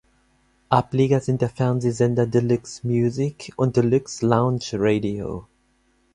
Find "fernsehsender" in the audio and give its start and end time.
1.51-2.25